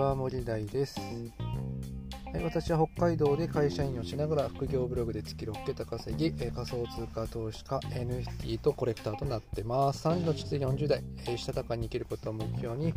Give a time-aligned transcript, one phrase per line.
[0.00, 10.08] は森大です、はい、私は北海道で会社員をしながら副業ブログで月6桁稼ぎ、仮想通貨投資家 NFT とコレクターとなってます。
[10.08, 11.02] 30の父40代、
[11.36, 12.94] したたかに生きることを目標に、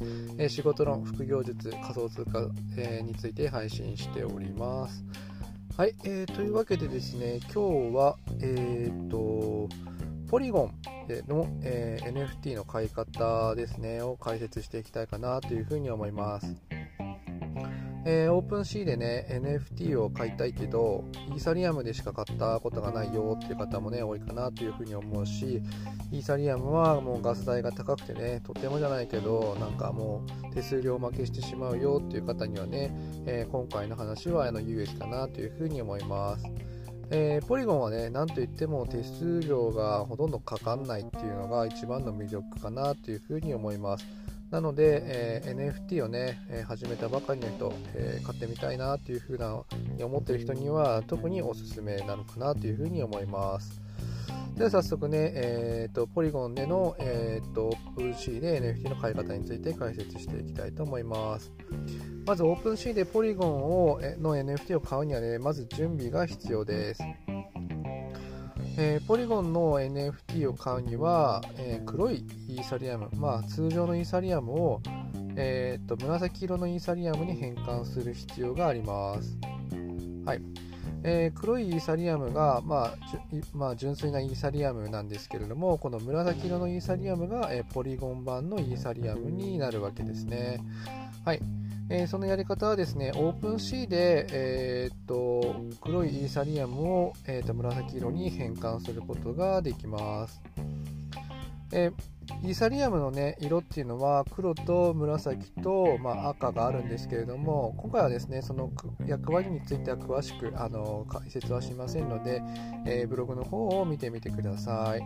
[0.50, 2.40] 仕事の副業術仮想通貨、
[3.04, 5.04] について配信しております。
[5.76, 9.68] はい、えーというわけでですね今日はえっ、と
[10.30, 10.74] ポリゴン
[11.28, 16.73] の、えー NFT の買い方ですねを解説していきたいかなというふうに思います。
[18.06, 25.62] えー、 OpenSea でね NFT を買いたいけどイーサリアムでしか買ったことがないよっていう方もね多いかなというふうに思うし
[26.12, 32.92] イーサリアムはもうガス代が高くてねとてもじゃないけどなんかもう手数料負けしてしまうよっていう方にはね、
[33.26, 36.46] えー今回の話はあの有益かなというふうに思います。
[37.12, 44.23] えーポリゴンはね、なんといっても手数料がほとんどかかんないっていうのが一番の魅力かなというふうに思います。
[44.54, 49.64] なので、えー NFT をね、えー始めたばかりの人、えー買ってみたいなというふうな
[49.98, 53.82] に思ってる人には特におすすめなのかなというふうに思います。
[54.56, 61.52] では早速ね、えーとポリゴンでの、えーと OpenC で NFT の買い方について解説していきたいと思います。
[62.28, 67.02] まず OpenC でポリゴンをの NFT を買うにはね、まず準備が必要です。
[68.78, 74.82] えーポリゴンの NFT を買うには、えー黒いイーサリアム、まあ、通常のイーサリアムを、
[75.36, 79.38] えーと紫色のイーサリアムに変換する必要があります。
[80.26, 80.63] はい
[81.04, 82.98] えー黒いイーサリアムが、まあ
[83.54, 90.60] まあ、純粋なイーサリアムなんですけれどもこの紫色のイーサリアムが、えーポリゴン版のイーサリアムになるわけですね。
[91.26, 91.42] はい
[91.90, 100.42] えーそのやり方はですね、オープン C で、えーっと黒いイーサリアムを、えーっと紫色に変換することができます。
[101.74, 101.92] え
[102.42, 108.72] イーサリアムの、ね、色っていうのは黒と紫と、まあ、赤があるんですけれども今回はですねその
[109.06, 112.42] 役割については詳しくあの解説はしませんので、
[112.86, 115.02] えーブログの方を見てみてください。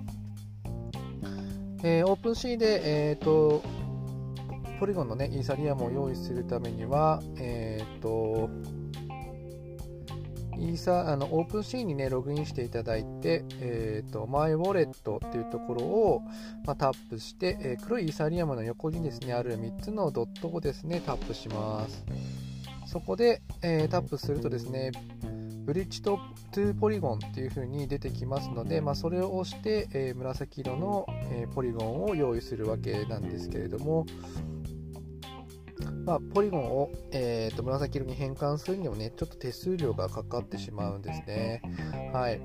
[1.83, 3.61] えー、オープン C で、えーっと
[4.79, 8.49] ポリゴンのね、イーサリアムを用意するためには、えっ、と、
[10.59, 16.21] イーサあのオープンシーンにね、ログインしていただいて、えっ、と、マイウォレットっていうところを、
[16.65, 22.03] まあ、タップして、えー黒いイーサリアムの横にですね、ある3つのドットをですね、タップします。
[22.85, 24.91] そこで、えータップするとですね、
[25.67, 26.19] ブリッジと
[26.51, 34.05] トゥーポリゴンっていう風に出てきますので、まあ、それを押して、え紫色の、えポリゴンを用意するわけなんですけれども、
[36.07, 41.61] まあ、ポリゴンを、えーと紫色に変換するにもねちょっと手数料がかかってしまうんですね。
[42.13, 42.39] はい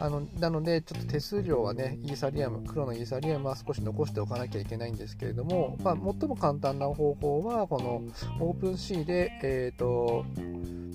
[0.00, 8.02] あのなので、ちょっと手数料はね、イーサリアム、黒のイーサリアムは少し残しておかなきゃいけないんですけれども、まあ、最も簡単な方法は、この
[8.44, 10.24] オープン C で、えー、と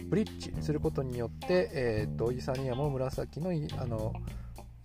[0.09, 4.13] ブリッジすることによって、えー、とイーサリアムを紫のあの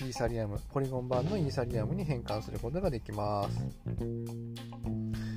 [0.00, 3.64] イーサリアム、ポリゴン版のイーサリアムに変換することができます。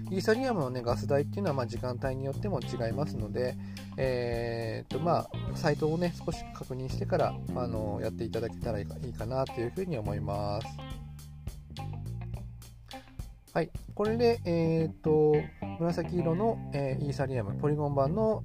[0.09, 3.56] イーサリアムの、ね、ガス代っていうのは、まあ、時間帯によっても違いますので、
[3.97, 10.68] えーとまあ、サイトを、ね、少し確認してから、あ、のやっていただけたらいいかなというふうに思います。
[13.53, 15.34] はい、これで、えー、と
[15.79, 18.44] 紫色の、えーイーサリアム、ポリゴン版の、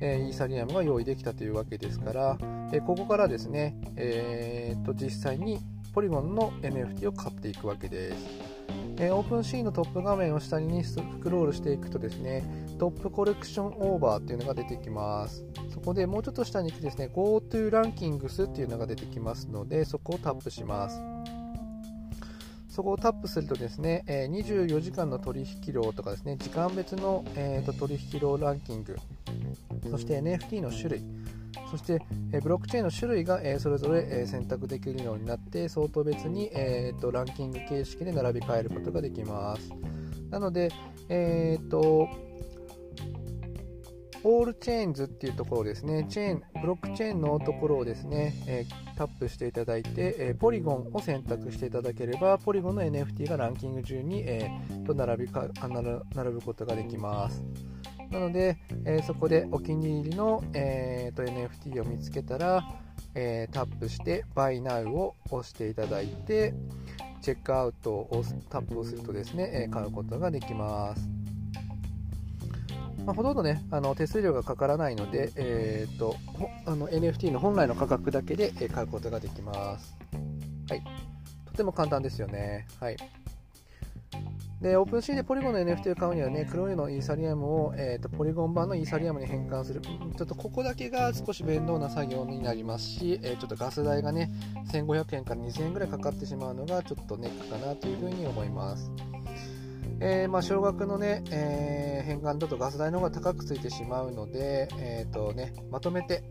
[0.00, 2.36] えーイーサリアムが用意できたというわけですから、
[2.72, 5.60] えーここからですね、えーと実際に
[5.94, 8.49] ポリゴンの NFT を買っていくわけです。
[8.98, 12.44] えー、オープンシーンのトップ画面を下にスクロールしていくとですね、
[12.78, 15.44] トップコレクションオーバーっていうのが出てきます。
[15.72, 21.00] そこでもうちょっと下に行くとですね、GoTo ランキングスっていうのが出てきますので、そこをタップします。
[22.68, 28.96] そこをタップするとですね、え24時間の取引量とかですね、時間別の、えーと取引量ランキング、
[29.90, 31.02] そして NFT の種類、
[31.70, 39.70] そして、えブロックチェーンの種類が、えそれぞれ、え選択できるようになって、相当別に、えーとランキング形式で並び替えることができます。
[40.30, 40.70] なので、
[41.08, 42.08] えーと、
[44.22, 55.48] オールチェーンズっていうところですね、チェーン、ブロックチェーンのところをですね、えータップしていただいて、えポリゴンを選択していただければ、ポリゴンの NFT がランキング順に、えーと並びか
[56.14, 57.42] 並ぶことができます。
[58.10, 62.64] なので、えーそこでお気に入りの、えーと NFT を見つけたら、
[63.14, 66.54] えータップして Buy Now を押していただいて、
[67.22, 71.08] チェックアウトをタップをするとですね、え買うことができます。
[73.04, 76.16] まあ、ほとんどね、あの手数料がかからないので、えー、と
[76.66, 79.96] あの NFT の本来の価格だけで買うことができます。
[80.68, 80.82] はい。
[81.46, 82.66] とても簡単ですよね。
[82.78, 82.96] はい。
[84.60, 89.80] で、オープンシーでポリゴンの NFT を買うにはね、黒いのイーサリアムを、えーと、ポリゴン版のイーサリアムに変換する。
[89.80, 94.30] ちょっとここだけが少し面倒な作業になりますし、えー、ちょっとガス代がね、
[94.70, 98.92] 1500円から2000円ぐらいかかってしまうのがちょっとネックかなというふうに思います。
[100.00, 106.22] えー、まあ、少額のね、えー、変換だとガス代の方が高くついてしまうので、えーとね、まとめて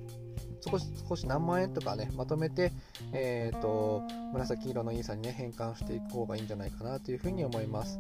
[0.62, 2.72] 少し少し何万円とかね、まとめて、
[3.14, 4.04] えーと、
[4.34, 8.00] 紫色のイーサにね、変換していく方がいいんじゃないかなというふうに思います。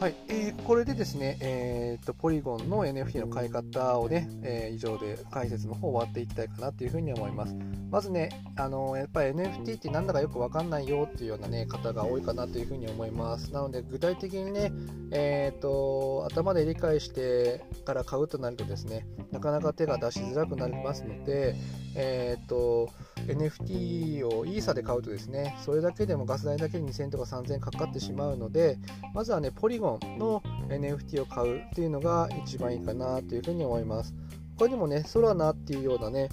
[0.00, 7.56] はい、えー、これでですね、えーと、ポリゴンの NFT の買い方をね、えー、以上で解説の方終わっていきたいかなというふうに思います。
[7.90, 13.52] まずね、あのやっぱり NFT ってなんだかよくわかんないよっていうようなね、方が多いかなというふうに思います。
[13.52, 14.72] なので、具体的にね、
[15.10, 21.54] えーと、頭で理解してから買うとなるとですね、なかなか手が出しづらくなりますので、
[21.96, 22.90] えーと、
[23.26, 28.76] NFT をイーサで買うとですね、それだけでもガス代だけで2000とか3000かかってしまうので、
[29.14, 34.14] まずはね、ポリゴンの NFT を買うっていうのが一番いいかなというふうに思います。
[34.58, 36.28] 他にもね、ソラナっていうようなね、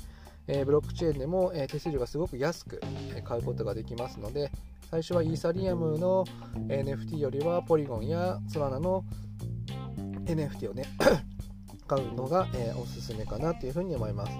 [0.47, 2.79] えー、ブロックチェーンでも、えー、手数料がすごく安く、
[3.15, 4.51] えー、買うことができますので、
[4.89, 6.25] 最初はイーサリアムの
[6.67, 9.03] NFT よりはポリゴンやソラナの
[10.25, 10.85] NFT をね
[11.87, 14.31] 買うのが、えおすすめかなというふうに思います。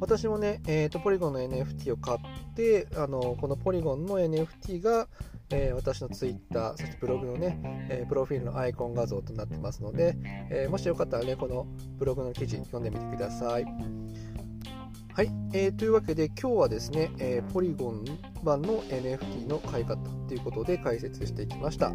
[0.00, 5.08] 私もね、えーと、ポリゴンの NFT を買ってあのこのポリゴンの NFT が、
[5.50, 10.16] えー、私の Twitter そしてブログのね、えー、プロフィールのアイコン画像となってますので、
[10.50, 11.66] えー、もしよかったらねこの
[11.96, 13.64] ブログの記事読んでみてください
[15.14, 18.04] はい、えー、というわけで今日はですね、えー、ポリゴン
[18.42, 19.96] 版の NFT の買い方
[20.26, 21.92] ということで解説していきました。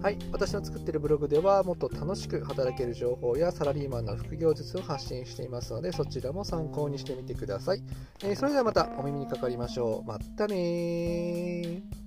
[0.00, 7.82] はい、私の作っているブログではもっと楽しく働ける情報やサラリーマンの副業術を発信していますのでそちらも参考にしてみてください、
[8.22, 10.08] えー、それではまたお耳にかかりましょう。
[10.08, 11.99] またね